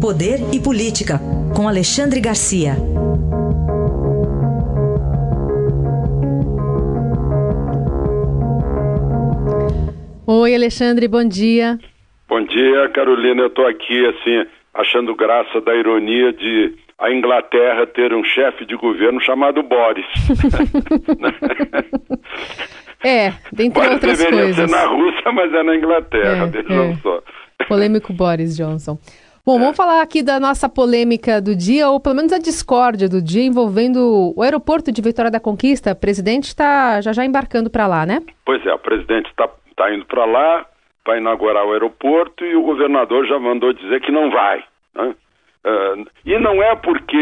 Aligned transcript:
Poder 0.00 0.38
e 0.54 0.60
Política, 0.60 1.20
com 1.56 1.68
Alexandre 1.68 2.20
Garcia. 2.20 2.76
Oi, 10.26 10.54
Alexandre, 10.54 11.08
bom 11.08 11.24
dia. 11.26 11.78
Bom 12.28 12.42
dia, 12.44 12.88
Carolina. 12.90 13.42
Eu 13.42 13.46
estou 13.48 13.66
aqui, 13.66 14.06
assim, 14.06 14.46
achando 14.74 15.14
graça 15.16 15.60
da 15.60 15.74
ironia 15.74 16.32
de 16.32 16.74
a 16.98 17.10
Inglaterra 17.12 17.86
ter 17.86 18.12
um 18.12 18.24
chefe 18.24 18.66
de 18.66 18.76
governo 18.76 19.20
chamado 19.20 19.62
Boris. 19.62 20.04
é, 23.04 23.32
dentre 23.52 23.80
Boris 23.80 23.92
outras 23.92 24.18
deveria 24.18 24.42
coisas. 24.44 24.70
ser 24.70 24.76
na 24.76 24.84
Rússia, 24.86 25.32
mas 25.32 25.54
é 25.54 25.62
na 25.62 25.76
Inglaterra, 25.76 26.44
É, 26.44 26.46
vejam 26.46 26.84
é. 26.84 26.94
só. 26.96 27.22
Polêmico 27.68 28.12
Boris 28.12 28.56
Johnson. 28.56 28.98
Bom, 29.48 29.58
vamos 29.58 29.78
falar 29.78 30.02
aqui 30.02 30.22
da 30.22 30.38
nossa 30.38 30.68
polêmica 30.68 31.40
do 31.40 31.56
dia, 31.56 31.88
ou 31.88 31.98
pelo 31.98 32.16
menos 32.16 32.34
a 32.34 32.38
discórdia 32.38 33.08
do 33.08 33.22
dia 33.22 33.42
envolvendo 33.46 34.34
o 34.36 34.42
aeroporto 34.42 34.92
de 34.92 35.00
Vitória 35.00 35.30
da 35.30 35.40
Conquista. 35.40 35.92
O 35.92 35.96
presidente 35.96 36.48
está 36.48 37.00
já 37.00 37.14
já 37.14 37.24
embarcando 37.24 37.70
para 37.70 37.86
lá, 37.86 38.04
né? 38.04 38.20
Pois 38.44 38.60
é, 38.66 38.74
o 38.74 38.78
presidente 38.78 39.30
está 39.30 39.48
tá 39.74 39.90
indo 39.94 40.04
para 40.04 40.26
lá 40.26 40.66
para 41.02 41.16
inaugurar 41.16 41.64
o 41.64 41.72
aeroporto 41.72 42.44
e 42.44 42.54
o 42.54 42.62
governador 42.62 43.26
já 43.26 43.38
mandou 43.38 43.72
dizer 43.72 44.02
que 44.02 44.12
não 44.12 44.30
vai. 44.30 44.62
né? 44.94 45.14
Ah, 45.64 45.94
e 46.26 46.38
não 46.38 46.62
é 46.62 46.76
porque 46.76 47.16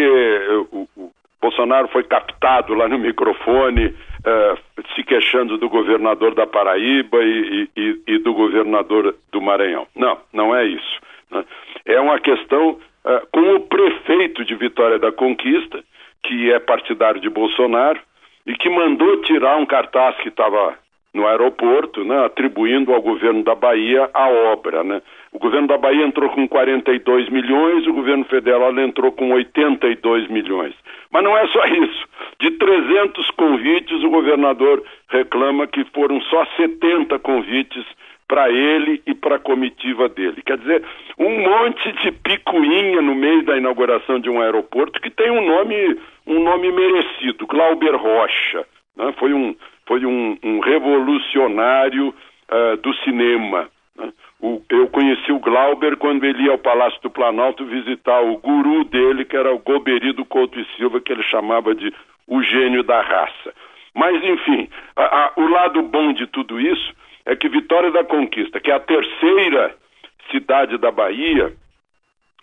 o, 0.73 0.89
o 0.97 1.13
Bolsonaro 1.41 1.87
foi 1.93 2.03
captado 2.03 2.75
lá 2.75 2.89
no 2.89 2.99
microfone 2.99 3.95
ah, 4.25 4.57
se 4.97 5.05
queixando 5.05 5.59
do 5.59 5.69
governador 5.69 6.35
da 6.35 6.45
Paraíba 6.45 7.19
e, 7.23 7.69
e- 7.77 8.01
e 8.05 8.19
do 8.19 8.35
governador 8.35 9.15
do 9.31 9.41
Maranhão. 9.41 9.87
Não, 9.95 10.19
não 10.33 10.53
é 10.57 10.67
isso. 10.67 11.07
Né? 11.31 11.45
É 11.85 12.01
uma 12.01 12.19
questão 12.19 12.79
ah, 13.05 13.23
com 13.33 13.55
o 13.55 13.61
prefeito 13.61 14.45
de 14.45 14.55
Vitória 14.55 14.99
da 14.99 15.13
Conquista, 15.13 15.83
que 16.23 16.53
é 16.53 16.59
partidário 16.59 17.21
de 17.21 17.31
Bolsonaro, 17.31 18.01
e 18.47 18.55
que 18.55 18.69
mandou 18.69 19.23
tirar 19.23 19.57
um 19.57 19.67
cartaz 19.67 20.17
que 20.19 20.29
estava 20.29 20.77
no 21.17 21.27
aeroporto, 21.27 22.05
né, 22.05 22.27
atribuindo 22.27 22.93
ao 22.93 23.01
governo 23.01 23.43
da 23.43 23.55
Bahia 23.55 24.09
a 24.13 24.29
obra. 24.29 24.85
Né. 24.85 25.01
O 25.33 25.39
governo 25.39 25.67
da 25.67 25.79
Bahia 25.79 26.05
entrou 26.05 26.29
com 26.31 26.47
42 26.47 27.31
milhões, 27.31 27.87
o 27.87 27.93
governo 27.93 28.25
federal 28.27 28.79
entrou 28.79 29.11
com 29.11 29.33
82 29.33 30.29
milhões. 30.29 30.75
Mas 31.11 31.25
não 31.25 31.37
é 31.37 31.47
só 31.49 31.65
isso. 31.67 32.07
De 32.39 32.51
300 32.51 33.31
convites, 33.31 34.03
o 34.03 34.11
governador 34.11 34.85
reclama 35.09 35.67
que 35.67 35.85
foram 35.87 36.21
só 36.21 36.45
70 36.57 37.19
convites 37.21 37.85
para 38.29 38.51
ele 38.51 39.01
e 39.07 39.15
para 39.15 39.37
a 39.37 39.41
comitiva 39.41 40.09
dele. 40.09 40.43
Quer 40.45 40.59
dizer, 40.59 40.83
um 41.19 41.41
monte 41.43 41.93
de 42.03 42.11
picuinha 42.13 43.01
no 43.01 43.15
meio 43.15 43.43
da 43.45 43.57
inauguração 43.57 44.19
de 44.19 44.29
um 44.29 44.41
aeroporto 44.41 45.01
que 45.01 45.11
tem 45.11 45.31
um 45.31 45.47
nome, 45.47 45.97
um 46.27 46.41
nome 46.43 46.73
merecido, 46.73 47.47
Glauber 47.47 47.95
Rocha. 47.95 48.67
né? 48.97 49.13
Foi 49.19 49.33
um, 49.33 49.55
foi 49.87 50.05
um, 50.05 50.37
um 50.43 50.59
revolucionário 50.61 52.15
ah, 52.49 52.77
do 52.83 52.93
cinema. 53.05 53.69
né? 53.97 54.13
O- 54.41 54.61
eu 54.71 54.89
conheci 54.89 55.33
o 55.33 55.39
Glauber 55.39 55.97
quando 55.97 56.25
ele 56.25 56.43
ia 56.45 56.51
ao 56.53 56.59
Palácio 56.59 57.01
do 57.03 57.11
Planalto 57.11 57.65
visitar 57.65 58.21
o 58.21 58.37
guru 58.39 58.85
dele, 58.85 59.25
que 59.25 59.37
era 59.37 59.55
o 59.55 59.59
Goberido 59.59 60.25
Couto 60.25 60.59
e 60.61 60.67
Silva, 60.77 61.01
que 61.01 61.13
ele 61.13 61.23
chamava 61.23 61.75
de 61.75 61.93
o 62.27 62.43
gênio 62.43 62.83
da 62.83 63.01
raça. 63.01 63.55
Mas, 63.95 64.23
enfim, 64.23 64.69
a- 64.97 65.05
a- 65.27 65.33
o 65.37 65.47
lado 65.49 65.81
bom 65.83 66.13
de 66.13 66.27
tudo 66.27 66.61
isso 66.61 66.93
é 67.27 67.35
que 67.35 67.49
Vitória 67.49 67.91
da 67.91 68.05
Conquista, 68.05 68.61
que 68.61 68.71
é 68.71 68.75
a 68.75 68.81
terceira 68.81 69.75
cidade 70.31 70.79
da 70.79 70.91
Bahia, 70.91 71.53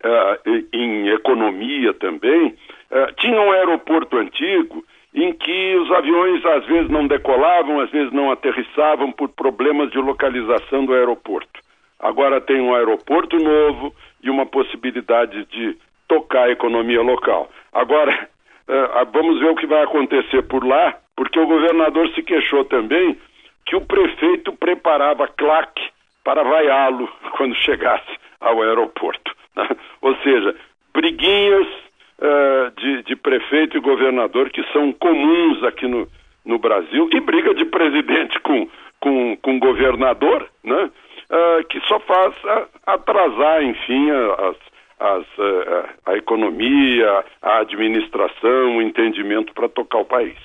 ah, 0.04 0.38
e- 0.46 0.66
em 0.74 1.08
economia 1.10 1.94
também, 1.94 2.54
ah, 2.92 3.12
tinha 3.18 3.40
um 3.42 3.52
aeroporto 3.52 4.18
antigo 4.18 4.84
em 5.16 5.32
que 5.32 5.76
os 5.78 5.92
aviões 5.92 6.46
às 6.46 6.66
vezes 6.66 6.90
não 6.90 7.08
decolavam, 7.08 7.80
às 7.80 7.90
vezes 7.92 8.12
não 8.12 8.32
aterrissavam 8.32 9.12
por 9.12 9.30
problemas 9.30 9.90
de 9.92 10.00
localização 10.00 10.86
do 10.86 10.94
aeroporto. 10.94 11.62
Agora 12.00 12.42
tem 12.42 12.60
um 12.60 12.76
aeroporto 12.76 13.38
novo 13.38 13.94
e 14.22 14.30
uma 14.30 14.46
possibilidade 14.46 15.46
de 15.46 15.78
tocar 16.10 16.44
a 16.44 16.52
economia 16.52 17.02
local. 17.02 17.50
Agora, 17.72 18.28
ah, 18.68 19.06
vamos 19.14 19.40
ver 19.40 19.50
o 19.50 19.56
que 19.56 19.68
vai 19.68 19.84
acontecer 19.84 20.42
por 20.44 20.66
lá, 20.66 20.98
porque 21.16 21.40
o 21.40 21.48
governador 21.48 22.10
se 22.10 22.22
queixou 22.22 22.66
também 22.66 23.18
que 23.74 23.78
o 23.78 23.82
prefeito 23.82 24.54
preparava 24.54 25.28
claque 25.28 25.90
para 26.24 26.44
vaiá-lo 26.44 27.10
quando 27.36 27.56
chegasse 27.56 28.20
ao 28.40 28.62
aeroporto. 28.62 29.32
né? 29.56 29.68
Ou 30.00 30.16
seja, 30.18 30.56
briguinhas 30.94 31.68
eh, 32.22 32.72
de, 32.78 33.02
de 33.02 33.16
prefeito 33.16 33.76
e 33.76 33.80
governador 33.80 34.52
que 34.52 34.64
são 34.72 34.94
comuns 34.94 35.64
aqui 35.64 35.88
no, 35.88 36.08
no 36.46 36.60
Brasil, 36.60 37.10
e 37.12 37.20
briga 37.20 37.56
de 37.56 37.66
presidente 37.66 38.40
com, 38.42 38.70
com, 39.00 39.36
com 39.38 39.58
governador, 39.58 40.48
né? 40.64 40.92
eh, 41.32 41.64
que 41.68 41.80
só 41.88 42.00
faz 42.02 42.36
atrasar, 42.86 43.64
enfim, 43.64 44.12
as, 44.12 44.58
as, 45.00 45.26
eh, 45.40 45.90
a 46.06 46.16
economia, 46.16 47.26
a 47.42 47.58
administração, 47.62 48.78
o 48.78 48.82
entendimento 48.84 49.52
para 49.52 49.68
tocar 49.68 49.98
o 49.98 50.06
país. 50.06 50.38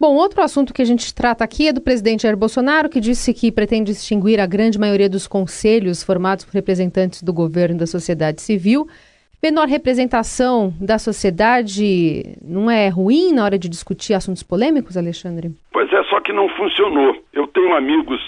Bom, 0.00 0.14
outro 0.14 0.40
assunto 0.40 0.72
que 0.72 0.80
a 0.80 0.84
gente 0.86 1.14
trata 1.14 1.44
aqui 1.44 1.68
é 1.68 1.74
do 1.74 1.82
presidente 1.82 2.22
Jair 2.22 2.34
Bolsonaro, 2.34 2.88
que 2.88 3.00
disse 3.00 3.34
que 3.34 3.52
pretende 3.52 3.92
extinguir 3.92 4.40
a 4.40 4.46
grande 4.46 4.78
maioria 4.78 5.10
dos 5.10 5.28
conselhos 5.28 6.02
formados 6.02 6.42
por 6.42 6.54
representantes 6.54 7.22
do 7.22 7.34
governo 7.34 7.76
e 7.76 7.80
da 7.80 7.86
sociedade 7.86 8.40
civil. 8.40 8.88
Menor 9.42 9.68
representação 9.68 10.72
da 10.80 10.98
sociedade 10.98 12.34
não 12.42 12.70
é 12.70 12.88
ruim 12.88 13.34
na 13.34 13.44
hora 13.44 13.58
de 13.58 13.68
discutir 13.68 14.14
assuntos 14.14 14.42
polêmicos, 14.42 14.96
Alexandre? 14.96 15.50
Pois 15.70 15.92
é, 15.92 16.02
só 16.04 16.18
que 16.22 16.32
não 16.32 16.48
funcionou. 16.48 17.22
Eu 17.34 17.46
tenho 17.48 17.74
amigos 17.76 18.22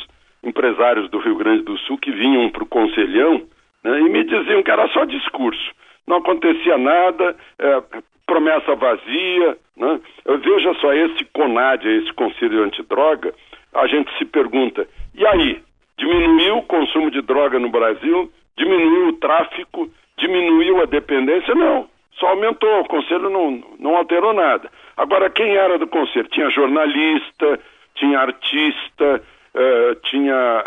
empresários 0.44 1.10
do 1.10 1.20
Rio 1.20 1.36
Grande 1.36 1.62
do 1.62 1.78
Sul 1.78 1.96
que 1.96 2.12
vinham 2.12 2.50
para 2.50 2.64
o 2.64 2.66
Conselhão 2.66 3.40
né, 3.82 3.98
e 3.98 4.10
me 4.10 4.24
diziam 4.24 4.62
que 4.62 4.70
era 4.70 4.86
só 4.88 5.06
discurso. 5.06 5.72
Não 6.06 6.16
acontecia 6.18 6.76
nada, 6.78 7.36
é, 7.58 7.82
promessa 8.26 8.74
vazia. 8.74 9.56
Né? 9.76 10.00
Veja 10.26 10.74
só, 10.74 10.92
esse 10.92 11.24
CONAD, 11.26 11.86
esse 11.86 12.12
Conselho 12.12 12.64
Antidroga, 12.64 13.34
a 13.74 13.86
gente 13.86 14.16
se 14.18 14.24
pergunta, 14.24 14.86
e 15.14 15.26
aí? 15.26 15.62
Diminuiu 15.98 16.58
o 16.58 16.62
consumo 16.62 17.10
de 17.10 17.22
droga 17.22 17.58
no 17.58 17.68
Brasil? 17.68 18.30
Diminuiu 18.56 19.08
o 19.08 19.12
tráfico? 19.14 19.88
Diminuiu 20.18 20.80
a 20.80 20.86
dependência? 20.86 21.54
Não. 21.54 21.88
Só 22.18 22.28
aumentou, 22.28 22.80
o 22.80 22.88
conselho 22.88 23.30
não, 23.30 23.62
não 23.78 23.96
alterou 23.96 24.32
nada. 24.32 24.70
Agora, 24.96 25.30
quem 25.30 25.54
era 25.56 25.78
do 25.78 25.86
conselho? 25.86 26.28
Tinha 26.28 26.50
jornalista, 26.50 27.60
tinha 27.94 28.18
artista, 28.18 29.22
eh, 29.54 29.96
tinha. 30.04 30.64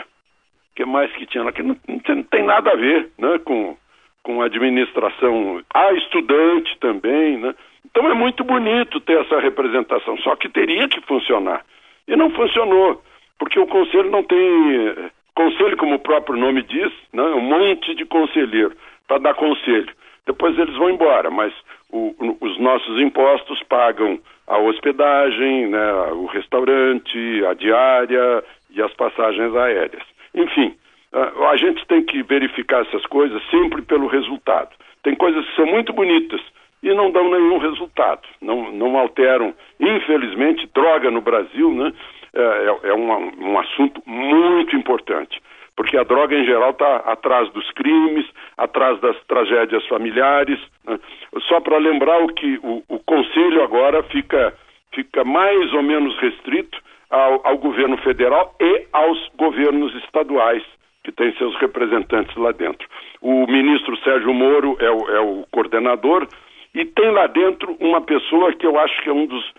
O 0.00 0.74
que 0.74 0.84
mais 0.84 1.12
que 1.12 1.26
tinha 1.26 1.44
lá? 1.44 1.52
Que 1.52 1.62
não, 1.62 1.76
não 1.88 2.22
tem 2.24 2.42
nada 2.42 2.70
a 2.70 2.76
ver 2.76 3.10
né, 3.18 3.38
com, 3.44 3.76
com 4.26 4.42
administração. 4.42 5.62
Ah, 5.72 5.92
estudante 5.92 6.76
também. 6.80 7.38
Né? 7.38 7.54
Então 7.84 8.10
é 8.10 8.14
muito 8.14 8.42
bonito 8.42 8.98
ter 9.00 9.20
essa 9.20 9.38
representação, 9.38 10.18
só 10.18 10.34
que 10.34 10.48
teria 10.48 10.88
que 10.88 11.00
funcionar. 11.02 11.64
E 12.08 12.16
não 12.16 12.28
funcionou, 12.30 13.00
porque 13.38 13.58
o 13.60 13.68
conselho 13.68 14.10
não 14.10 14.24
tem. 14.24 14.94
Conselho, 15.32 15.76
como 15.76 15.94
o 15.94 16.00
próprio 16.00 16.36
nome 16.36 16.62
diz, 16.62 16.92
né, 17.12 17.22
um 17.22 17.40
monte 17.40 17.94
de 17.94 18.04
conselheiro 18.04 18.74
para 19.06 19.18
dar 19.18 19.34
conselho. 19.34 19.90
Depois 20.26 20.58
eles 20.58 20.74
vão 20.76 20.90
embora, 20.90 21.30
mas 21.30 21.52
o- 21.92 22.14
os 22.40 22.58
nossos 22.58 22.98
impostos 23.00 23.62
pagam 23.68 24.18
a 24.48 24.58
hospedagem, 24.58 25.68
né, 25.68 25.92
o 26.14 26.26
restaurante, 26.26 27.44
a 27.46 27.54
diária 27.54 28.42
e 28.74 28.82
as 28.82 28.92
passagens 28.94 29.54
aéreas. 29.54 30.02
Enfim, 30.34 30.74
a, 31.12 31.50
a 31.50 31.56
gente 31.56 31.86
tem 31.86 32.02
que 32.02 32.22
verificar 32.22 32.82
essas 32.82 33.04
coisas 33.06 33.42
sempre 33.50 33.82
pelo 33.82 34.06
resultado. 34.06 34.70
Tem 35.02 35.14
coisas 35.14 35.46
que 35.46 35.56
são 35.56 35.66
muito 35.66 35.92
bonitas 35.92 36.40
e 36.82 36.92
não 36.92 37.10
dão 37.10 37.30
nenhum 37.30 37.58
resultado, 37.58 38.22
não, 38.40 38.72
não 38.72 38.98
alteram. 38.98 39.54
Infelizmente, 39.80 40.68
droga 40.74 41.10
no 41.10 41.20
Brasil 41.20 41.72
né, 41.72 41.92
é, 42.34 42.88
é 42.88 42.94
um, 42.94 43.50
um 43.50 43.58
assunto 43.58 44.02
muito 44.06 44.76
importante 44.76 45.40
porque 45.76 45.96
a 45.98 46.02
droga 46.02 46.34
em 46.34 46.44
geral 46.46 46.70
está 46.70 46.96
atrás 46.96 47.50
dos 47.52 47.70
crimes, 47.72 48.26
atrás 48.56 48.98
das 49.00 49.14
tragédias 49.26 49.86
familiares. 49.86 50.58
Né? 50.84 50.98
Só 51.46 51.60
para 51.60 51.76
lembrar 51.76 52.18
o 52.22 52.28
que 52.28 52.58
o, 52.62 52.82
o, 52.88 52.98
conselho 53.00 53.62
agora 53.62 54.02
fica, 54.04 54.54
fica 54.94 55.22
mais 55.22 55.72
ou 55.74 55.82
menos 55.82 56.18
restrito 56.18 56.78
ao, 57.10 57.46
ao 57.46 57.58
governo 57.58 57.98
federal 57.98 58.54
e 58.58 58.86
aos 58.90 59.28
governos 59.36 59.94
estaduais 60.02 60.64
que 61.06 61.12
têm 61.12 61.32
seus 61.36 61.54
representantes 61.56 62.36
lá 62.36 62.50
dentro. 62.50 62.86
O 63.22 63.46
ministro 63.46 63.96
Sérgio 63.98 64.34
Moro 64.34 64.76
é 64.80 64.90
o, 64.90 65.08
é 65.08 65.20
o 65.20 65.46
coordenador 65.52 66.26
e 66.74 66.84
tem 66.84 67.10
lá 67.12 67.28
dentro 67.28 67.76
uma 67.78 68.00
pessoa 68.00 68.52
que 68.52 68.66
eu 68.66 68.76
acho 68.78 69.00
que 69.02 69.08
é 69.08 69.12
um 69.12 69.26
dos 69.26 69.54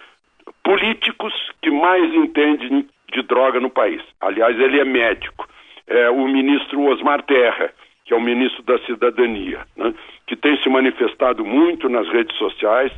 políticos 0.64 1.34
que 1.62 1.72
mais 1.72 2.14
entende 2.14 2.86
de 3.14 3.22
droga 3.24 3.62
no 3.62 3.70
país. 3.70 4.02
Aliás, 4.20 4.60
ele 4.60 4.80
é 4.80 4.86
médico 4.86 5.48
é 5.88 6.10
o 6.10 6.28
ministro 6.28 6.84
Osmar 6.84 7.24
Terra, 7.24 7.72
que 8.06 8.14
é 8.14 8.18
o 8.18 8.22
ministro 8.22 8.62
da 8.64 8.78
Cidadania, 8.80 9.66
né, 9.76 9.94
que 10.28 10.36
tem 10.36 10.58
se 10.62 10.70
manifestado 10.70 11.46
muito 11.46 11.90
nas 11.90 12.08
redes 12.10 12.38
sociais 12.38 12.92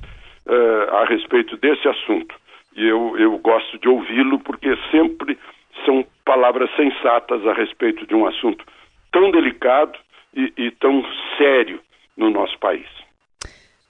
uh, 0.48 0.96
a 0.96 1.06
respeito 1.06 1.56
desse 1.58 1.88
assunto. 1.88 2.36
E 2.76 2.88
eu, 2.88 3.16
eu 3.18 3.38
gosto 3.38 3.78
de 3.78 3.88
ouvi-lo 3.88 4.40
porque 4.40 4.76
sempre 4.92 5.38
são 5.86 6.06
palavras 6.30 6.70
sensatas 6.76 7.44
a 7.48 7.54
respeito 7.54 8.06
de 8.06 8.14
um 8.14 8.28
assunto 8.28 8.64
tão 9.12 9.32
delicado 9.32 9.98
e, 10.36 10.54
e 10.56 10.70
tão 10.70 11.04
sério 11.40 11.80
no 12.16 12.30
nosso 12.30 12.56
país. 12.60 12.86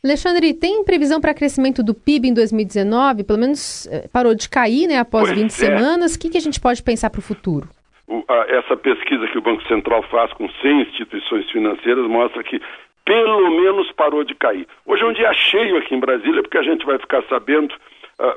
Alexandre, 0.01 0.53
tem 0.53 0.85
previsão 0.85 1.19
para 1.19 1.33
crescimento 1.33 1.83
do 1.83 1.93
PIB 1.93 2.29
em 2.29 2.33
2019? 2.33 3.25
Pelo 3.25 3.39
menos 3.39 3.85
eh, 3.87 4.07
parou 4.13 4.33
de 4.33 4.47
cair 4.47 4.87
né, 4.87 4.99
após 4.99 5.27
pois 5.27 5.37
20 5.37 5.49
é. 5.49 5.51
semanas. 5.51 6.15
O 6.15 6.19
que, 6.19 6.29
que 6.29 6.37
a 6.37 6.41
gente 6.41 6.61
pode 6.61 6.81
pensar 6.81 7.09
para 7.09 7.19
o 7.19 7.21
futuro? 7.21 7.67
essa 8.47 8.75
pesquisa 8.75 9.27
que 9.27 9.37
o 9.37 9.41
Banco 9.41 9.61
Central 9.67 10.01
faz 10.03 10.31
com 10.33 10.49
100 10.49 10.81
instituições 10.81 11.49
financeiras 11.51 12.07
mostra 12.07 12.43
que 12.43 12.59
pelo 13.05 13.49
menos 13.61 13.91
parou 13.91 14.23
de 14.23 14.33
cair. 14.35 14.67
Hoje 14.85 15.03
é 15.03 15.05
um 15.05 15.13
dia 15.13 15.33
cheio 15.33 15.77
aqui 15.77 15.93
em 15.93 15.99
Brasília, 15.99 16.41
porque 16.41 16.57
a 16.57 16.63
gente 16.63 16.85
vai 16.85 16.97
ficar 16.97 17.23
sabendo, 17.23 17.73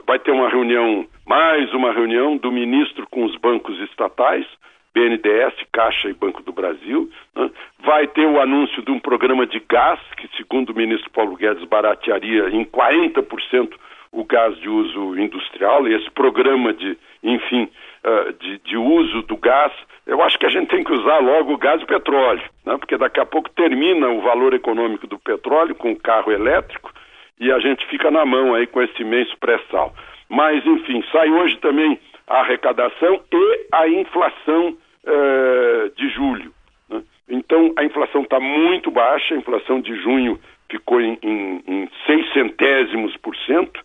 vai 0.07 0.19
ter 0.19 0.31
uma 0.31 0.49
reunião, 0.49 1.07
mais 1.27 1.73
uma 1.75 1.93
reunião 1.93 2.37
do 2.37 2.53
ministro 2.53 3.07
com 3.11 3.25
os 3.25 3.37
bancos 3.37 3.79
estatais, 3.81 4.47
BNDES, 4.95 5.55
Caixa 5.73 6.09
e 6.09 6.15
Banco 6.15 6.43
do 6.43 6.53
Brasil. 6.53 7.11
Né? 7.35 7.51
Vai 7.85 8.07
ter 8.07 8.27
o 8.27 8.41
anúncio 8.41 8.83
de 8.83 8.91
um 8.91 9.01
programa 9.01 9.47
de 9.47 9.61
gás, 9.69 9.99
que, 10.17 10.29
segundo 10.37 10.71
o 10.71 10.77
ministro 10.77 11.11
Paulo 11.11 11.37
Guedes, 11.37 11.65
baratearia 11.65 12.51
em 12.51 12.65
40% 12.65 13.73
o 14.13 14.25
gás 14.25 14.57
de 14.59 14.69
uso 14.69 15.19
industrial. 15.19 15.89
E 15.89 15.95
esse 15.95 16.11
programa 16.11 16.75
de, 16.75 16.97
enfim, 17.23 17.69
uh, 18.05 18.33
de, 18.35 18.59
de, 18.59 18.77
uso 18.77 19.23
do 19.23 19.37
gás, 19.37 19.73
eu 20.07 20.23
acho 20.23 20.39
que 20.39 20.47
a 20.47 20.51
gente 20.51 20.69
tem 20.69 20.85
que 20.85 20.93
usar 20.93 21.19
logo 21.19 21.55
o 21.55 21.59
gás 21.59 21.81
e 21.81 21.85
o 21.85 21.87
petróleo, 21.87 22.43
né? 22.67 22.77
porque 22.77 22.99
daqui 22.99 23.19
a 23.19 23.27
pouco 23.27 23.49
termina 23.51 24.09
o 24.09 24.21
valor 24.21 24.53
econômico 24.53 25.07
do 25.07 25.19
petróleo 25.19 25.75
com 25.75 25.93
o 25.93 25.99
carro 25.99 26.31
elétrico 26.31 26.93
e 27.39 27.51
a 27.51 27.59
gente 27.59 27.87
fica 27.87 28.11
na 28.11 28.25
mão 28.25 28.55
aí 28.55 28.67
com 28.67 28.81
esse 28.83 29.03
imenso 29.03 29.37
pré-sal. 29.39 29.95
Mas, 30.29 30.65
enfim, 30.65 31.05
sai 31.13 31.31
hoje 31.31 31.57
também 31.59 31.99
a 32.27 32.41
arrecadação 32.41 33.21
e 33.33 33.67
a 33.73 33.89
inflação 33.89 34.77
eh, 35.05 35.91
de 35.97 36.09
julho. 36.11 36.53
Né? 36.89 37.03
Então, 37.29 37.73
a 37.77 37.85
inflação 37.85 38.23
está 38.23 38.41
muito 38.41 38.91
baixa, 38.91 39.35
a 39.35 39.39
inflação 39.39 39.81
de 39.81 39.95
junho 39.97 40.39
ficou 40.71 41.01
em, 41.01 41.19
em, 41.23 41.63
em 41.67 41.91
seis 42.07 42.33
centésimos 42.33 43.17
por 43.19 43.37
cento 43.37 43.81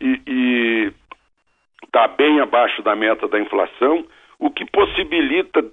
e 0.00 0.92
está 1.84 2.08
bem 2.08 2.40
abaixo 2.40 2.82
da 2.82 2.96
meta 2.96 3.28
da 3.28 3.38
inflação, 3.38 4.04
o 4.38 4.50
que 4.50 4.64
possibilita 4.64 5.64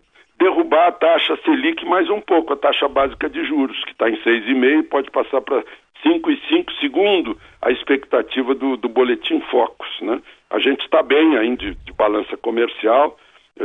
derrubar 0.41 0.88
a 0.88 0.91
taxa 0.91 1.38
Selic 1.45 1.85
mais 1.85 2.09
um 2.09 2.19
pouco, 2.19 2.53
a 2.53 2.57
taxa 2.57 2.88
básica 2.88 3.29
de 3.29 3.45
juros, 3.45 3.77
que 3.83 3.91
está 3.91 4.09
em 4.09 4.17
6,5, 4.23 4.89
pode 4.89 5.11
passar 5.11 5.39
para 5.41 5.63
5,5, 6.03 6.71
segundo 6.79 7.38
a 7.61 7.69
expectativa 7.69 8.55
do, 8.55 8.75
do 8.75 8.89
boletim 8.89 9.39
Focus. 9.51 9.88
Né? 10.01 10.19
A 10.49 10.57
gente 10.57 10.81
está 10.81 11.03
bem 11.03 11.38
ainda 11.38 11.57
de, 11.57 11.75
de 11.75 11.93
balança 11.93 12.35
comercial, 12.38 13.15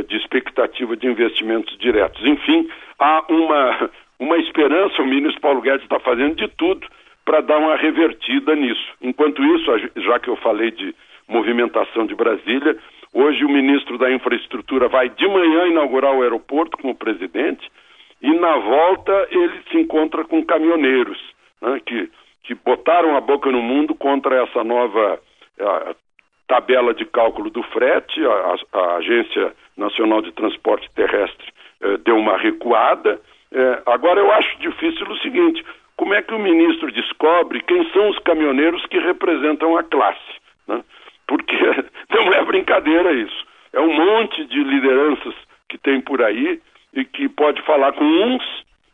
de 0.07 0.17
expectativa 0.17 0.95
de 0.95 1.07
investimentos 1.07 1.75
diretos. 1.79 2.23
Enfim, 2.23 2.69
há 2.99 3.25
uma, 3.27 3.89
uma 4.19 4.37
esperança, 4.37 5.01
o 5.01 5.07
ministro 5.07 5.41
Paulo 5.41 5.61
Guedes 5.61 5.81
está 5.81 5.99
fazendo 5.99 6.35
de 6.35 6.47
tudo 6.49 6.85
para 7.25 7.41
dar 7.41 7.57
uma 7.57 7.75
revertida 7.75 8.55
nisso. 8.55 8.93
Enquanto 9.01 9.43
isso, 9.43 9.71
já 9.95 10.19
que 10.19 10.29
eu 10.29 10.35
falei 10.35 10.69
de 10.69 10.93
movimentação 11.27 12.05
de 12.05 12.13
Brasília, 12.13 12.77
hoje 13.17 13.43
o 13.43 13.49
ministro 13.49 13.97
da 13.97 14.11
Infraestrutura 14.11 14.87
vai 14.87 15.09
de 15.09 15.27
manhã 15.27 15.67
inaugurar 15.67 16.13
o 16.13 16.21
aeroporto 16.21 16.77
com 16.77 16.91
o 16.91 16.95
presidente 16.95 17.67
e 18.21 18.31
na 18.33 18.57
volta 18.57 19.27
ele 19.31 19.59
se 19.71 19.77
encontra 19.77 20.23
com 20.23 20.45
caminhoneiros 20.45 21.19
né, 21.59 21.81
que, 21.83 22.09
que 22.43 22.53
botaram 22.53 23.17
a 23.17 23.21
boca 23.21 23.51
no 23.51 23.61
mundo 23.61 23.95
contra 23.95 24.43
essa 24.43 24.63
nova 24.63 25.19
a, 25.59 25.95
tabela 26.47 26.93
de 26.93 27.05
cálculo 27.05 27.49
do 27.49 27.63
frete, 27.63 28.23
a, 28.25 28.79
a 28.79 28.95
Agência 28.97 29.53
Nacional 29.75 30.21
de 30.21 30.31
Transporte 30.31 30.89
Terrestre 30.95 31.51
eh, 31.81 31.97
deu 31.97 32.17
uma 32.17 32.37
recuada. 32.37 33.19
Eh, 33.51 33.81
agora 33.85 34.19
eu 34.19 34.31
acho 34.31 34.57
difícil 34.59 35.05
o 35.07 35.17
seguinte: 35.17 35.63
como 35.97 36.13
é 36.13 36.21
que 36.21 36.33
o 36.33 36.39
ministro 36.39 36.91
descobre 36.91 37.61
quem 37.61 37.89
são 37.91 38.09
os 38.09 38.19
caminhoneiros 38.19 38.85
que 38.85 38.97
representam 38.97 39.75
a 39.77 39.83
classe? 39.83 40.33
Né? 40.67 40.81
Porque 41.27 41.55
não 42.09 42.33
é 42.33 42.43
brincadeira 42.45 43.13
isso. 43.13 43.45
É 43.73 43.79
um 43.79 43.93
monte 43.93 44.45
de 44.45 44.63
lideranças 44.63 45.35
que 45.69 45.77
tem 45.77 46.01
por 46.01 46.21
aí 46.21 46.59
e 46.93 47.05
que 47.05 47.27
pode 47.29 47.61
falar 47.63 47.93
com 47.93 48.03
uns 48.03 48.43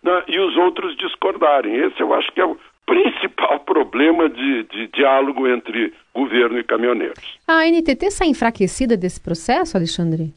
né, 0.01 0.24
e 0.27 0.39
os 0.39 0.56
outros 0.57 0.95
discordarem. 0.97 1.75
Esse 1.75 2.01
eu 2.01 2.13
acho 2.13 2.31
que 2.31 2.41
é 2.41 2.45
o 2.45 2.57
principal 2.85 3.59
problema 3.62 4.30
de, 4.30 4.63
de 4.63 4.88
diálogo 4.88 5.47
entre 5.47 5.94
governo 6.13 6.59
e 6.59 6.63
caminhoneiros. 6.63 7.39
A 7.47 7.65
NTT 7.65 8.12
sai 8.12 8.27
enfraquecida 8.27 8.97
desse 8.97 9.21
processo, 9.21 9.77
Alexandre? 9.77 10.33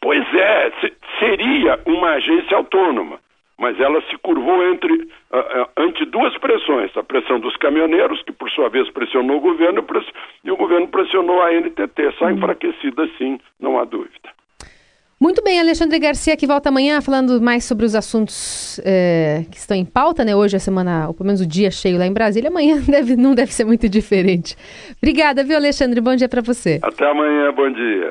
Pois 0.00 0.24
é, 0.34 0.72
seria 1.20 1.78
uma 1.86 2.14
agência 2.14 2.56
autônoma, 2.56 3.20
mas 3.62 3.78
ela 3.78 4.02
se 4.10 4.18
curvou 4.18 4.60
entre, 4.72 5.08
ante 5.76 6.04
duas 6.06 6.36
pressões: 6.38 6.90
a 6.96 7.02
pressão 7.04 7.38
dos 7.38 7.56
caminhoneiros, 7.58 8.20
que 8.24 8.32
por 8.32 8.50
sua 8.50 8.68
vez 8.68 8.90
pressionou 8.90 9.36
o 9.36 9.40
governo, 9.40 9.86
e 10.44 10.50
o 10.50 10.56
governo 10.56 10.88
pressionou 10.88 11.40
a 11.40 11.52
NTT. 11.52 12.18
Sai 12.18 12.32
uhum. 12.32 12.38
enfraquecida, 12.38 13.08
sim, 13.16 13.38
não 13.60 13.78
há 13.78 13.84
dúvida. 13.84 14.32
Muito 15.20 15.40
bem, 15.44 15.60
Alexandre 15.60 16.00
Garcia 16.00 16.36
que 16.36 16.48
volta 16.48 16.68
amanhã 16.68 17.00
falando 17.00 17.40
mais 17.40 17.62
sobre 17.64 17.86
os 17.86 17.94
assuntos 17.94 18.80
é, 18.84 19.44
que 19.48 19.56
estão 19.56 19.76
em 19.76 19.84
pauta, 19.84 20.24
né? 20.24 20.34
Hoje 20.34 20.56
é 20.56 20.58
a 20.58 20.60
semana, 20.60 21.06
ou 21.06 21.14
pelo 21.14 21.28
menos 21.28 21.40
o 21.40 21.46
dia 21.46 21.70
cheio 21.70 21.96
lá 21.96 22.04
em 22.04 22.12
Brasília. 22.12 22.50
Amanhã 22.50 22.82
deve, 22.82 23.14
não 23.14 23.32
deve 23.32 23.52
ser 23.52 23.64
muito 23.64 23.88
diferente. 23.88 24.56
Obrigada, 25.00 25.44
viu, 25.44 25.54
Alexandre? 25.54 26.00
Bom 26.00 26.16
dia 26.16 26.28
para 26.28 26.42
você. 26.42 26.80
Até 26.82 27.08
amanhã, 27.08 27.52
bom 27.52 27.70
dia. 27.70 28.10